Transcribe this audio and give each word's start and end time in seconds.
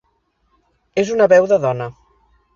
És 1.03 1.13
una 1.17 1.29
veu 1.35 1.49
de 1.53 1.61
dona. 1.69 1.91